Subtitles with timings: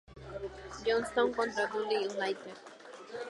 [0.83, 2.57] Johnstone contra Dundee United.